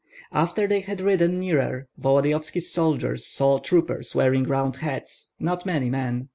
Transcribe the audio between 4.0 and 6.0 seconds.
wearing round hats, not many